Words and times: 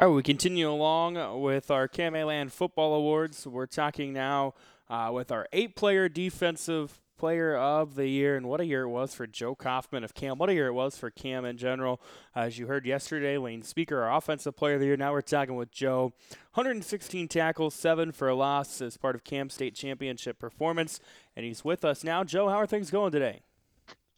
All 0.00 0.06
right, 0.06 0.14
we 0.14 0.22
continue 0.22 0.70
along 0.70 1.40
with 1.40 1.72
our 1.72 1.88
KMAland 1.88 2.52
Football 2.52 2.94
Awards. 2.94 3.48
We're 3.48 3.66
talking 3.66 4.12
now 4.12 4.54
uh, 4.88 5.10
with 5.12 5.32
our 5.32 5.48
eight-player 5.52 6.08
defensive 6.08 7.00
player 7.18 7.56
of 7.56 7.96
the 7.96 8.06
year, 8.06 8.36
and 8.36 8.46
what 8.46 8.60
a 8.60 8.64
year 8.64 8.82
it 8.82 8.90
was 8.90 9.12
for 9.12 9.26
Joe 9.26 9.56
Kauffman 9.56 10.04
of 10.04 10.14
Cam. 10.14 10.38
What 10.38 10.50
a 10.50 10.54
year 10.54 10.68
it 10.68 10.72
was 10.72 10.96
for 10.96 11.10
Cam 11.10 11.44
in 11.44 11.56
general. 11.56 12.00
As 12.32 12.60
you 12.60 12.68
heard 12.68 12.86
yesterday, 12.86 13.38
Lane 13.38 13.64
Speaker, 13.64 14.00
our 14.00 14.16
offensive 14.16 14.54
player 14.54 14.74
of 14.74 14.80
the 14.80 14.86
year. 14.86 14.96
Now 14.96 15.10
we're 15.10 15.20
talking 15.20 15.56
with 15.56 15.72
Joe. 15.72 16.12
116 16.54 17.26
tackles, 17.26 17.74
seven 17.74 18.12
for 18.12 18.28
a 18.28 18.36
loss 18.36 18.80
as 18.80 18.96
part 18.96 19.16
of 19.16 19.24
Cam 19.24 19.50
State 19.50 19.74
Championship 19.74 20.38
performance, 20.38 21.00
and 21.34 21.44
he's 21.44 21.64
with 21.64 21.84
us 21.84 22.04
now. 22.04 22.22
Joe, 22.22 22.48
how 22.48 22.58
are 22.58 22.68
things 22.68 22.92
going 22.92 23.10
today? 23.10 23.40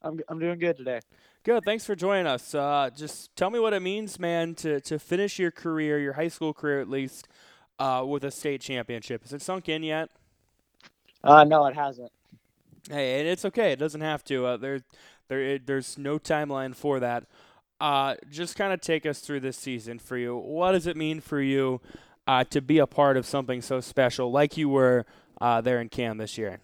I'm 0.00 0.20
I'm 0.28 0.38
doing 0.38 0.58
good 0.58 0.78
today. 0.78 1.00
Good. 1.46 1.62
Thanks 1.64 1.86
for 1.86 1.94
joining 1.94 2.26
us. 2.26 2.56
Uh, 2.56 2.90
just 2.92 3.36
tell 3.36 3.50
me 3.50 3.60
what 3.60 3.72
it 3.72 3.78
means, 3.78 4.18
man, 4.18 4.56
to, 4.56 4.80
to 4.80 4.98
finish 4.98 5.38
your 5.38 5.52
career, 5.52 5.96
your 6.00 6.14
high 6.14 6.26
school 6.26 6.52
career 6.52 6.80
at 6.80 6.90
least, 6.90 7.28
uh, 7.78 8.02
with 8.04 8.24
a 8.24 8.32
state 8.32 8.60
championship. 8.60 9.22
Has 9.22 9.32
it 9.32 9.40
sunk 9.40 9.68
in 9.68 9.84
yet? 9.84 10.10
Uh, 11.22 11.44
no, 11.44 11.64
it 11.66 11.76
hasn't. 11.76 12.10
Hey, 12.90 13.20
and 13.20 13.28
it's 13.28 13.44
okay. 13.44 13.70
It 13.70 13.78
doesn't 13.78 14.00
have 14.00 14.24
to. 14.24 14.44
Uh, 14.44 14.56
there, 14.56 14.80
there, 15.28 15.40
it, 15.40 15.68
there's 15.68 15.96
no 15.96 16.18
timeline 16.18 16.74
for 16.74 16.98
that. 16.98 17.26
Uh, 17.80 18.16
just 18.28 18.56
kind 18.56 18.72
of 18.72 18.80
take 18.80 19.06
us 19.06 19.20
through 19.20 19.38
this 19.38 19.56
season 19.56 20.00
for 20.00 20.16
you. 20.16 20.36
What 20.36 20.72
does 20.72 20.88
it 20.88 20.96
mean 20.96 21.20
for 21.20 21.40
you 21.40 21.80
uh, 22.26 22.42
to 22.50 22.60
be 22.60 22.78
a 22.78 22.88
part 22.88 23.16
of 23.16 23.24
something 23.24 23.62
so 23.62 23.80
special, 23.80 24.32
like 24.32 24.56
you 24.56 24.68
were 24.68 25.06
uh, 25.40 25.60
there 25.60 25.80
in 25.80 25.90
Cam 25.90 26.18
this 26.18 26.36
year? 26.36 26.58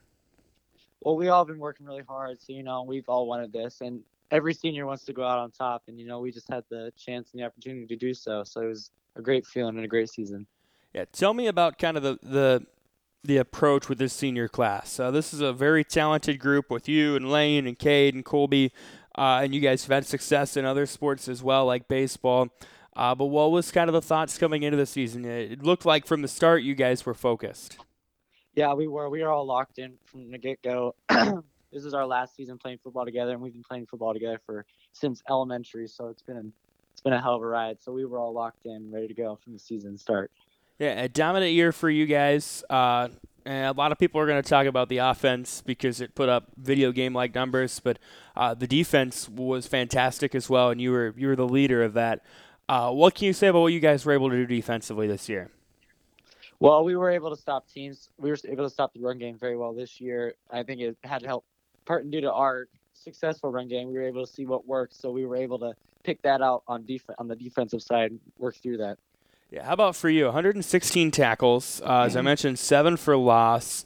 Well, 1.02 1.14
we 1.14 1.28
all 1.28 1.44
been 1.44 1.60
working 1.60 1.86
really 1.86 2.02
hard, 2.02 2.42
so 2.42 2.52
you 2.52 2.64
know 2.64 2.82
we've 2.82 3.08
all 3.08 3.28
wanted 3.28 3.52
this, 3.52 3.80
and 3.80 4.02
every 4.32 4.54
senior 4.54 4.86
wants 4.86 5.04
to 5.04 5.12
go 5.12 5.24
out 5.24 5.38
on 5.38 5.52
top, 5.52 5.82
and 5.86 6.00
you 6.00 6.06
know 6.06 6.18
we 6.18 6.32
just 6.32 6.48
had 6.48 6.64
the 6.70 6.90
chance 6.96 7.30
and 7.32 7.40
the 7.40 7.46
opportunity 7.46 7.86
to 7.86 7.96
do 7.96 8.12
so. 8.14 8.42
So 8.42 8.62
it 8.62 8.66
was 8.66 8.90
a 9.14 9.22
great 9.22 9.46
feeling 9.46 9.76
and 9.76 9.84
a 9.84 9.88
great 9.88 10.08
season. 10.08 10.46
Yeah, 10.92 11.04
tell 11.12 11.34
me 11.34 11.46
about 11.46 11.78
kind 11.78 11.96
of 11.96 12.02
the 12.02 12.18
the 12.22 12.66
the 13.22 13.36
approach 13.36 13.88
with 13.88 13.98
this 13.98 14.12
senior 14.12 14.48
class. 14.48 14.98
Uh, 14.98 15.10
this 15.12 15.32
is 15.32 15.40
a 15.40 15.52
very 15.52 15.84
talented 15.84 16.40
group 16.40 16.70
with 16.70 16.88
you 16.88 17.14
and 17.14 17.30
Lane 17.30 17.68
and 17.68 17.78
Cade 17.78 18.14
and 18.14 18.24
Colby, 18.24 18.72
uh, 19.16 19.40
and 19.44 19.54
you 19.54 19.60
guys 19.60 19.84
have 19.84 19.92
had 19.92 20.06
success 20.06 20.56
in 20.56 20.64
other 20.64 20.86
sports 20.86 21.28
as 21.28 21.42
well, 21.42 21.66
like 21.66 21.86
baseball. 21.86 22.48
Uh, 22.94 23.14
but 23.14 23.26
what 23.26 23.50
was 23.50 23.70
kind 23.70 23.88
of 23.88 23.94
the 23.94 24.02
thoughts 24.02 24.36
coming 24.36 24.64
into 24.64 24.76
the 24.76 24.86
season? 24.86 25.24
It 25.24 25.62
looked 25.62 25.86
like 25.86 26.04
from 26.04 26.20
the 26.22 26.28
start 26.28 26.62
you 26.62 26.74
guys 26.74 27.06
were 27.06 27.14
focused. 27.14 27.78
Yeah, 28.54 28.74
we 28.74 28.86
were. 28.86 29.08
We 29.08 29.22
were 29.22 29.30
all 29.30 29.46
locked 29.46 29.78
in 29.78 29.94
from 30.04 30.30
the 30.30 30.36
get 30.36 30.60
go. 30.62 30.94
this 31.72 31.84
is 31.84 31.94
our 31.94 32.06
last 32.06 32.36
season 32.36 32.58
playing 32.58 32.78
football 32.82 33.04
together, 33.04 33.32
and 33.32 33.40
we've 33.40 33.52
been 33.52 33.62
playing 33.62 33.86
football 33.86 34.12
together 34.12 34.40
for 34.44 34.64
since 34.92 35.22
elementary. 35.28 35.88
So 35.88 36.08
it's 36.08 36.22
been 36.22 36.36
a, 36.36 36.44
it's 36.92 37.00
been 37.00 37.12
a 37.12 37.20
hell 37.20 37.36
of 37.36 37.42
a 37.42 37.46
ride. 37.46 37.78
So 37.80 37.92
we 37.92 38.04
were 38.04 38.18
all 38.18 38.32
locked 38.32 38.66
in, 38.66 38.90
ready 38.92 39.08
to 39.08 39.14
go 39.14 39.38
from 39.42 39.54
the 39.54 39.58
season 39.58 39.96
start. 39.96 40.30
Yeah, 40.78 41.00
a 41.02 41.08
dominant 41.08 41.52
year 41.52 41.72
for 41.72 41.88
you 41.88 42.06
guys. 42.06 42.64
Uh, 42.68 43.08
and 43.44 43.66
a 43.66 43.72
lot 43.72 43.92
of 43.92 43.98
people 43.98 44.20
are 44.20 44.26
going 44.26 44.42
to 44.42 44.48
talk 44.48 44.66
about 44.66 44.88
the 44.88 44.98
offense 44.98 45.62
because 45.64 46.00
it 46.00 46.14
put 46.14 46.28
up 46.28 46.48
video 46.56 46.92
game 46.92 47.14
like 47.14 47.34
numbers, 47.34 47.80
but 47.80 47.98
uh, 48.36 48.54
the 48.54 48.66
defense 48.66 49.28
was 49.28 49.66
fantastic 49.66 50.34
as 50.34 50.48
well, 50.48 50.70
and 50.70 50.80
you 50.80 50.92
were 50.92 51.14
you 51.16 51.26
were 51.26 51.36
the 51.36 51.48
leader 51.48 51.82
of 51.82 51.94
that. 51.94 52.24
Uh, 52.68 52.90
what 52.90 53.14
can 53.14 53.26
you 53.26 53.32
say 53.32 53.48
about 53.48 53.62
what 53.62 53.72
you 53.72 53.80
guys 53.80 54.06
were 54.06 54.12
able 54.12 54.30
to 54.30 54.36
do 54.36 54.46
defensively 54.46 55.06
this 55.06 55.28
year? 55.28 55.50
Well, 56.60 56.84
we 56.84 56.94
were 56.94 57.10
able 57.10 57.30
to 57.30 57.36
stop 57.36 57.68
teams. 57.68 58.10
We 58.18 58.30
were 58.30 58.38
able 58.48 58.64
to 58.64 58.70
stop 58.70 58.94
the 58.94 59.00
run 59.00 59.18
game 59.18 59.36
very 59.36 59.56
well 59.56 59.72
this 59.72 60.00
year. 60.00 60.34
I 60.48 60.62
think 60.62 60.80
it 60.80 60.96
had 61.02 61.22
to 61.22 61.26
help 61.26 61.44
part 61.84 62.04
and 62.04 62.12
due 62.12 62.20
to 62.20 62.32
our 62.32 62.68
successful 62.94 63.50
run 63.50 63.68
game. 63.68 63.88
We 63.88 63.94
were 63.94 64.06
able 64.06 64.26
to 64.26 64.32
see 64.32 64.46
what 64.46 64.66
worked, 64.66 64.94
so 64.94 65.10
we 65.10 65.26
were 65.26 65.36
able 65.36 65.58
to 65.60 65.74
pick 66.02 66.22
that 66.22 66.40
out 66.40 66.62
on 66.66 66.84
def- 66.84 67.04
on 67.18 67.28
the 67.28 67.36
defensive 67.36 67.82
side, 67.82 68.12
work 68.38 68.56
through 68.56 68.78
that. 68.78 68.98
Yeah, 69.50 69.64
how 69.64 69.74
about 69.74 69.96
for 69.96 70.08
you? 70.08 70.24
116 70.26 71.10
tackles, 71.10 71.82
uh, 71.82 72.02
as 72.02 72.16
I 72.16 72.20
mm-hmm. 72.20 72.24
mentioned, 72.24 72.58
seven 72.58 72.96
for 72.96 73.16
loss. 73.16 73.84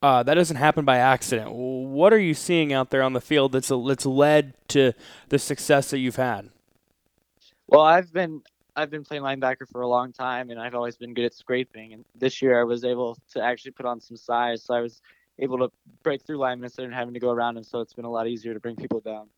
Uh, 0.00 0.22
that 0.22 0.34
doesn't 0.34 0.58
happen 0.58 0.84
by 0.84 0.98
accident. 0.98 1.50
What 1.50 2.12
are 2.12 2.18
you 2.18 2.34
seeing 2.34 2.72
out 2.72 2.90
there 2.90 3.02
on 3.02 3.14
the 3.14 3.20
field 3.20 3.52
that's 3.52 3.68
that's 3.68 4.06
led 4.06 4.54
to 4.68 4.92
the 5.28 5.38
success 5.38 5.90
that 5.90 5.98
you've 5.98 6.16
had? 6.16 6.50
Well, 7.66 7.80
I've 7.80 8.12
been 8.12 8.42
I've 8.76 8.90
been 8.90 9.02
playing 9.02 9.24
linebacker 9.24 9.68
for 9.72 9.80
a 9.80 9.88
long 9.88 10.12
time, 10.12 10.50
and 10.50 10.60
I've 10.60 10.76
always 10.76 10.96
been 10.96 11.14
good 11.14 11.24
at 11.24 11.34
scraping. 11.34 11.94
And 11.94 12.04
this 12.14 12.40
year, 12.40 12.60
I 12.60 12.64
was 12.64 12.84
able 12.84 13.18
to 13.32 13.42
actually 13.42 13.72
put 13.72 13.86
on 13.86 14.00
some 14.00 14.16
size, 14.16 14.62
so 14.62 14.74
I 14.74 14.80
was 14.80 15.02
able 15.38 15.58
to 15.58 15.70
break 16.02 16.22
through 16.22 16.38
linemen 16.38 16.64
instead 16.64 16.86
of 16.86 16.92
having 16.92 17.14
to 17.14 17.20
go 17.20 17.30
around 17.30 17.54
them. 17.54 17.64
So 17.64 17.80
it's 17.80 17.92
been 17.92 18.04
a 18.04 18.10
lot 18.10 18.26
easier 18.26 18.54
to 18.54 18.60
bring 18.60 18.76
people 18.76 19.00
down. 19.00 19.28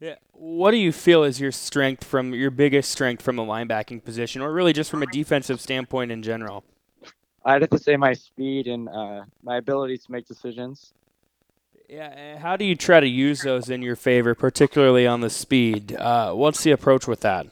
Yeah. 0.00 0.16
What 0.32 0.72
do 0.72 0.76
you 0.76 0.92
feel 0.92 1.24
is 1.24 1.40
your 1.40 1.52
strength 1.52 2.04
from 2.04 2.34
your 2.34 2.50
biggest 2.50 2.90
strength 2.90 3.22
from 3.22 3.36
the 3.36 3.42
linebacking 3.42 4.04
position, 4.04 4.42
or 4.42 4.52
really 4.52 4.74
just 4.74 4.90
from 4.90 5.02
a 5.02 5.06
defensive 5.06 5.60
standpoint 5.60 6.12
in 6.12 6.22
general? 6.22 6.64
I'd 7.44 7.62
have 7.62 7.70
to 7.70 7.78
say 7.78 7.96
my 7.96 8.12
speed 8.12 8.66
and 8.66 8.88
uh, 8.88 9.22
my 9.42 9.56
ability 9.56 9.98
to 9.98 10.12
make 10.12 10.26
decisions. 10.26 10.92
Yeah. 11.88 12.38
How 12.38 12.56
do 12.56 12.64
you 12.64 12.74
try 12.74 13.00
to 13.00 13.06
use 13.06 13.42
those 13.42 13.70
in 13.70 13.80
your 13.80 13.96
favor, 13.96 14.34
particularly 14.34 15.06
on 15.06 15.20
the 15.20 15.30
speed? 15.30 15.94
Uh, 15.94 16.32
what's 16.32 16.62
the 16.62 16.72
approach 16.72 17.06
with 17.06 17.20
that? 17.20 17.46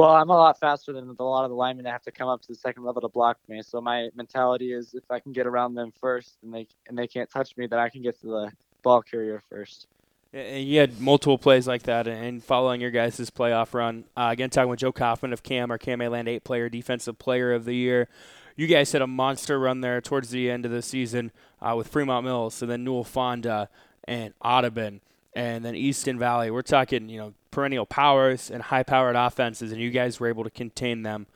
Well, 0.00 0.12
I'm 0.12 0.30
a 0.30 0.34
lot 0.34 0.58
faster 0.58 0.94
than 0.94 1.14
a 1.18 1.22
lot 1.22 1.44
of 1.44 1.50
the 1.50 1.56
linemen 1.56 1.84
that 1.84 1.90
have 1.90 2.02
to 2.04 2.10
come 2.10 2.26
up 2.26 2.40
to 2.40 2.48
the 2.48 2.54
second 2.54 2.84
level 2.84 3.02
to 3.02 3.08
block 3.08 3.36
me. 3.48 3.60
So 3.60 3.82
my 3.82 4.08
mentality 4.14 4.72
is 4.72 4.94
if 4.94 5.04
I 5.10 5.20
can 5.20 5.32
get 5.32 5.46
around 5.46 5.74
them 5.74 5.92
first 6.00 6.38
and 6.42 6.54
they 6.54 6.66
and 6.88 6.96
they 6.96 7.06
can't 7.06 7.28
touch 7.28 7.54
me, 7.58 7.66
then 7.66 7.78
I 7.78 7.90
can 7.90 8.00
get 8.00 8.18
to 8.22 8.26
the 8.26 8.52
ball 8.82 9.02
carrier 9.02 9.42
first. 9.50 9.88
And 10.32 10.66
you 10.66 10.80
had 10.80 11.02
multiple 11.02 11.36
plays 11.36 11.68
like 11.68 11.82
that, 11.82 12.08
and 12.08 12.42
following 12.42 12.80
your 12.80 12.90
guys' 12.90 13.30
playoff 13.30 13.74
run. 13.74 14.04
Uh, 14.16 14.28
again, 14.32 14.48
talking 14.48 14.70
with 14.70 14.78
Joe 14.78 14.92
Kauffman 14.92 15.34
of 15.34 15.42
Cam, 15.42 15.70
our 15.70 15.78
KMAland 15.78 16.28
eight-player 16.28 16.70
defensive 16.70 17.18
player 17.18 17.52
of 17.52 17.66
the 17.66 17.74
year. 17.74 18.08
You 18.56 18.68
guys 18.68 18.92
had 18.92 19.02
a 19.02 19.06
monster 19.06 19.58
run 19.60 19.82
there 19.82 20.00
towards 20.00 20.30
the 20.30 20.50
end 20.50 20.64
of 20.64 20.70
the 20.70 20.82
season 20.82 21.30
uh, 21.60 21.74
with 21.76 21.88
Fremont 21.88 22.24
Mills, 22.24 22.62
and 22.62 22.70
then 22.70 22.84
Newell 22.84 23.04
Fonda 23.04 23.68
and 24.04 24.32
Audubon, 24.40 25.02
and 25.34 25.62
then 25.62 25.74
Easton 25.74 26.18
Valley. 26.18 26.50
We're 26.50 26.62
talking, 26.62 27.10
you 27.10 27.18
know, 27.18 27.34
perennial 27.50 27.86
powers 27.86 28.50
and 28.50 28.62
high-powered 28.62 29.16
offenses, 29.16 29.72
and 29.72 29.80
you 29.80 29.90
guys 29.90 30.20
were 30.20 30.28
able 30.28 30.44
to 30.44 30.50
contain 30.50 31.02
them. 31.02 31.26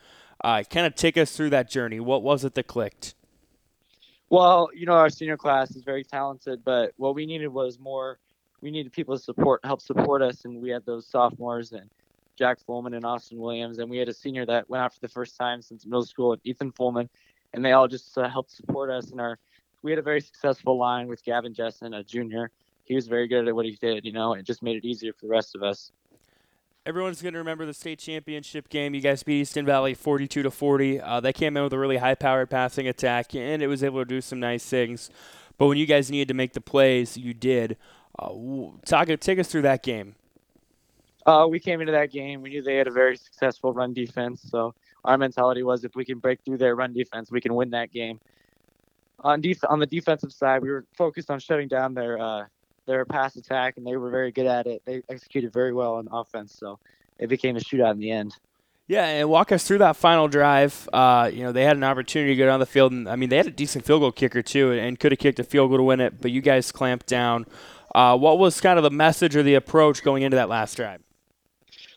Uh, 0.42 0.62
kind 0.68 0.86
of 0.86 0.94
take 0.94 1.16
us 1.16 1.36
through 1.36 1.50
that 1.50 1.70
journey. 1.70 2.00
What 2.00 2.22
was 2.22 2.44
it 2.44 2.54
that 2.54 2.66
clicked? 2.66 3.14
Well, 4.30 4.68
you 4.74 4.86
know, 4.86 4.94
our 4.94 5.10
senior 5.10 5.36
class 5.36 5.70
is 5.76 5.82
very 5.84 6.04
talented, 6.04 6.64
but 6.64 6.92
what 6.96 7.14
we 7.14 7.26
needed 7.26 7.48
was 7.48 7.78
more– 7.78 8.18
we 8.60 8.70
needed 8.70 8.92
people 8.92 9.14
to 9.14 9.22
support, 9.22 9.60
help 9.62 9.82
support 9.82 10.22
us, 10.22 10.46
and 10.46 10.62
we 10.62 10.70
had 10.70 10.86
those 10.86 11.06
sophomores 11.06 11.72
and 11.72 11.90
Jack 12.34 12.58
Fulman 12.66 12.96
and 12.96 13.04
Austin 13.04 13.38
Williams, 13.38 13.78
and 13.78 13.90
we 13.90 13.98
had 13.98 14.08
a 14.08 14.14
senior 14.14 14.46
that 14.46 14.70
went 14.70 14.82
out 14.82 14.94
for 14.94 15.00
the 15.00 15.08
first 15.08 15.36
time 15.36 15.60
since 15.60 15.84
middle 15.84 16.06
school, 16.06 16.34
Ethan 16.44 16.72
Fulman, 16.72 17.10
and 17.52 17.62
they 17.62 17.72
all 17.72 17.86
just 17.86 18.16
uh, 18.16 18.26
helped 18.26 18.50
support 18.50 18.88
us. 18.88 19.10
And 19.10 19.20
our, 19.20 19.38
we 19.82 19.92
had 19.92 19.98
a 19.98 20.02
very 20.02 20.22
successful 20.22 20.78
line 20.78 21.08
with 21.08 21.22
Gavin 21.22 21.52
Jessen, 21.52 21.94
a 21.94 22.02
junior. 22.02 22.50
He 22.84 22.94
was 22.94 23.06
very 23.06 23.26
good 23.26 23.48
at 23.48 23.54
what 23.54 23.64
he 23.64 23.76
did, 23.80 24.04
you 24.04 24.12
know. 24.12 24.34
It 24.34 24.44
just 24.44 24.62
made 24.62 24.76
it 24.76 24.84
easier 24.84 25.12
for 25.12 25.26
the 25.26 25.30
rest 25.30 25.54
of 25.54 25.62
us. 25.62 25.90
Everyone's 26.86 27.22
going 27.22 27.32
to 27.32 27.38
remember 27.38 27.64
the 27.64 27.72
state 27.72 27.98
championship 27.98 28.68
game. 28.68 28.94
You 28.94 29.00
guys 29.00 29.22
beat 29.22 29.40
Easton 29.40 29.64
Valley 29.64 29.94
42 29.94 30.42
to 30.42 30.50
40. 30.50 31.00
Uh, 31.00 31.20
they 31.20 31.32
came 31.32 31.56
in 31.56 31.62
with 31.62 31.72
a 31.72 31.78
really 31.78 31.96
high-powered 31.96 32.50
passing 32.50 32.86
attack, 32.86 33.34
and 33.34 33.62
it 33.62 33.68
was 33.68 33.82
able 33.82 34.00
to 34.00 34.04
do 34.04 34.20
some 34.20 34.38
nice 34.38 34.66
things. 34.66 35.10
But 35.56 35.68
when 35.68 35.78
you 35.78 35.86
guys 35.86 36.10
needed 36.10 36.28
to 36.28 36.34
make 36.34 36.52
the 36.52 36.60
plays, 36.60 37.16
you 37.16 37.32
did. 37.32 37.78
Uh, 38.18 38.32
talk, 38.84 39.08
take 39.20 39.38
us 39.38 39.48
through 39.48 39.62
that 39.62 39.82
game. 39.82 40.14
Uh, 41.24 41.46
we 41.48 41.58
came 41.58 41.80
into 41.80 41.92
that 41.92 42.12
game. 42.12 42.42
We 42.42 42.50
knew 42.50 42.62
they 42.62 42.76
had 42.76 42.86
a 42.86 42.92
very 42.92 43.16
successful 43.16 43.72
run 43.72 43.94
defense. 43.94 44.42
So 44.42 44.74
our 45.04 45.16
mentality 45.16 45.62
was 45.62 45.84
if 45.84 45.96
we 45.96 46.04
can 46.04 46.18
break 46.18 46.44
through 46.44 46.58
their 46.58 46.76
run 46.76 46.92
defense, 46.92 47.30
we 47.30 47.40
can 47.40 47.54
win 47.54 47.70
that 47.70 47.92
game. 47.92 48.20
On 49.20 49.40
def- 49.40 49.64
on 49.68 49.78
the 49.78 49.86
defensive 49.86 50.32
side, 50.32 50.60
we 50.60 50.70
were 50.70 50.84
focused 50.96 51.30
on 51.30 51.38
shutting 51.38 51.68
down 51.68 51.94
their 51.94 52.20
uh, 52.20 52.44
their 52.86 53.04
pass 53.04 53.36
attack, 53.36 53.76
and 53.76 53.86
they 53.86 53.96
were 53.96 54.10
very 54.10 54.32
good 54.32 54.46
at 54.46 54.66
it. 54.66 54.82
They 54.84 55.02
executed 55.08 55.52
very 55.52 55.72
well 55.72 55.94
on 55.94 56.08
offense, 56.10 56.56
so 56.58 56.78
it 57.18 57.28
became 57.28 57.56
a 57.56 57.60
shootout 57.60 57.92
in 57.92 57.98
the 57.98 58.10
end. 58.10 58.36
Yeah, 58.86 59.06
and 59.06 59.30
walk 59.30 59.50
us 59.50 59.66
through 59.66 59.78
that 59.78 59.96
final 59.96 60.28
drive. 60.28 60.88
Uh, 60.92 61.30
you 61.32 61.42
know, 61.42 61.52
they 61.52 61.64
had 61.64 61.76
an 61.76 61.84
opportunity 61.84 62.34
to 62.34 62.38
go 62.38 62.46
down 62.46 62.60
the 62.60 62.66
field, 62.66 62.92
and 62.92 63.08
I 63.08 63.16
mean, 63.16 63.30
they 63.30 63.38
had 63.38 63.46
a 63.46 63.50
decent 63.50 63.84
field 63.84 64.02
goal 64.02 64.12
kicker 64.12 64.42
too, 64.42 64.72
and 64.72 65.00
could 65.00 65.12
have 65.12 65.18
kicked 65.18 65.38
a 65.38 65.44
field 65.44 65.70
goal 65.70 65.78
to 65.78 65.84
win 65.84 66.00
it, 66.00 66.20
but 66.20 66.30
you 66.30 66.42
guys 66.42 66.70
clamped 66.70 67.06
down. 67.06 67.46
Uh, 67.94 68.16
what 68.16 68.38
was 68.38 68.60
kind 68.60 68.78
of 68.78 68.82
the 68.82 68.90
message 68.90 69.36
or 69.36 69.42
the 69.42 69.54
approach 69.54 70.02
going 70.02 70.22
into 70.22 70.36
that 70.36 70.48
last 70.48 70.76
drive? 70.76 71.00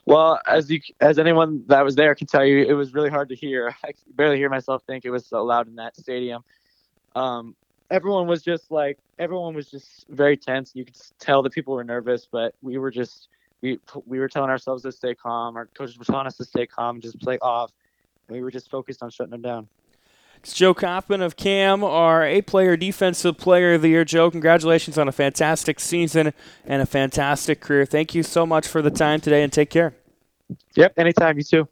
Well, 0.05 0.39
as 0.47 0.69
you, 0.71 0.79
as 1.01 1.19
anyone 1.19 1.65
that 1.67 1.83
was 1.83 1.95
there 1.95 2.15
can 2.15 2.27
tell 2.27 2.45
you, 2.45 2.63
it 2.63 2.73
was 2.73 2.93
really 2.93 3.09
hard 3.09 3.27
to 3.29 3.35
hear. 3.35 3.75
I 3.83 3.87
could 3.87 4.15
barely 4.15 4.37
hear 4.37 4.49
myself 4.49 4.83
think. 4.87 5.03
It 5.03 5.09
was 5.09 5.25
so 5.25 5.43
loud 5.43 5.67
in 5.67 5.75
that 5.75 5.97
stadium. 5.97 6.43
Um, 7.13 7.55
everyone 7.89 8.27
was 8.27 8.43
just 8.43 8.71
like, 8.71 8.97
everyone 9.19 9.55
was 9.55 9.69
just 9.69 10.05
very 10.09 10.37
tense. 10.37 10.71
You 10.73 10.85
could 10.85 10.97
tell 11.19 11.41
that 11.43 11.53
people 11.53 11.73
were 11.73 11.83
nervous, 11.83 12.27
but 12.29 12.53
we 12.61 12.77
were 12.77 12.91
just, 12.91 13.29
we 13.61 13.79
we 14.05 14.19
were 14.19 14.27
telling 14.27 14.49
ourselves 14.49 14.83
to 14.83 14.91
stay 14.91 15.15
calm. 15.15 15.55
Our 15.55 15.65
coaches 15.67 15.97
were 15.97 16.05
telling 16.05 16.27
us 16.27 16.37
to 16.37 16.45
stay 16.45 16.67
calm, 16.67 17.01
just 17.01 17.19
play 17.19 17.37
off, 17.39 17.71
and 18.27 18.35
we 18.35 18.43
were 18.43 18.51
just 18.51 18.69
focused 18.69 19.01
on 19.01 19.09
shutting 19.09 19.31
them 19.31 19.41
down. 19.41 19.67
It's 20.37 20.53
Joe 20.53 20.75
Kauffman 20.75 21.23
of 21.23 21.35
Cam, 21.35 21.83
our 21.83 22.23
A 22.23 22.43
player 22.43 22.77
defensive 22.77 23.37
player 23.37 23.73
of 23.73 23.81
the 23.81 23.89
year. 23.89 24.05
Joe, 24.05 24.29
congratulations 24.29 24.97
on 24.97 25.07
a 25.07 25.11
fantastic 25.11 25.79
season 25.79 26.31
and 26.63 26.81
a 26.81 26.85
fantastic 26.85 27.59
career. 27.59 27.87
Thank 27.87 28.13
you 28.13 28.21
so 28.21 28.45
much 28.45 28.67
for 28.67 28.83
the 28.83 28.91
time 28.91 29.19
today, 29.19 29.41
and 29.41 29.51
take 29.51 29.71
care. 29.71 29.95
Yep, 30.75 30.93
anytime. 30.97 31.37
You 31.37 31.43
too. 31.43 31.67